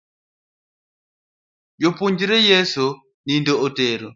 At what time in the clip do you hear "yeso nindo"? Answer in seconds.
2.47-3.53